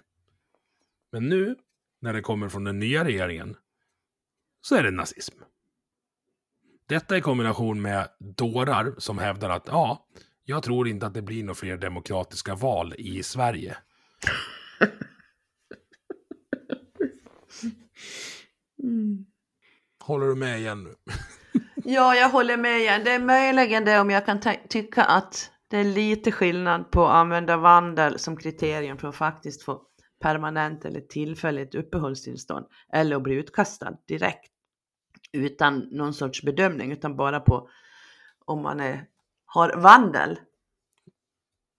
[1.12, 1.56] Men nu,
[2.00, 3.56] när det kommer från den nya regeringen,
[4.60, 5.38] så är det nazism.
[6.88, 10.06] Detta i kombination med dårar som hävdar att ja,
[10.44, 13.76] jag tror inte att det blir några fler demokratiska val i Sverige.
[20.04, 20.94] Håller du med igen nu?
[21.84, 23.04] Ja, jag håller med igen.
[23.04, 27.06] Det är möjligen det om jag kan ty- tycka att det är lite skillnad på
[27.06, 29.82] att använda vandel som kriterium för att faktiskt få
[30.20, 34.52] permanent eller tillfälligt uppehållstillstånd eller att bli utkastad direkt
[35.32, 37.68] utan någon sorts bedömning utan bara på
[38.44, 39.04] om man är,
[39.46, 40.38] har vandel.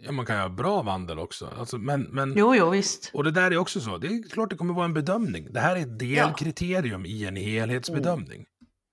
[0.03, 1.47] Ja, man kan ju ha bra vandel också.
[1.57, 3.11] Alltså, men, men, Jo, jo, visst.
[3.13, 3.97] och det där är också så.
[3.97, 5.47] Det är klart det kommer vara en bedömning.
[5.53, 8.45] Det här är ett delkriterium i en helhetsbedömning.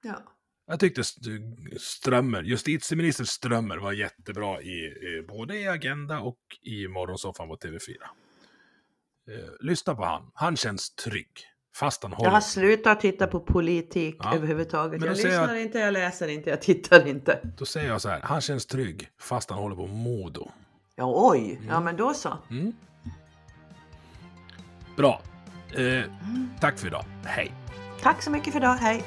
[0.02, 0.22] Ja.
[0.66, 1.30] Jag tyckte St-
[1.78, 7.96] Strömmer, justitieminister Strömmer var jättebra i, i både i Agenda och i Morgonsoffan på TV4.
[9.28, 10.30] Eh, lyssna på han.
[10.34, 11.28] Han känns trygg.
[11.76, 12.30] Fast han Jag håller...
[12.30, 14.34] har slutat titta på politik Ja.
[14.34, 15.00] överhuvudtaget.
[15.00, 17.40] Men Jag lyssnar jag- inte, jag läser inte, jag tittar inte.
[17.58, 18.20] Då säger jag så här.
[18.22, 20.48] Han känns trygg fast han håller på Modo.
[20.96, 22.38] Ja, oj, ja men då så.
[22.50, 22.72] Mm.
[24.96, 25.22] Bra.
[25.74, 26.02] Eh,
[26.60, 27.04] tack för idag.
[27.24, 27.52] Hej.
[28.02, 29.04] Tack så mycket för idag, hej!